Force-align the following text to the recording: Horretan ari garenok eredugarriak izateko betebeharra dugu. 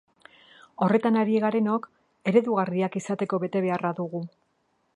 Horretan 0.85 1.19
ari 1.23 1.35
garenok 1.43 1.85
eredugarriak 2.31 2.97
izateko 3.03 3.41
betebeharra 3.45 3.93
dugu. 4.01 4.23